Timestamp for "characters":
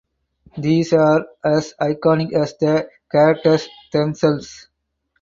3.11-3.69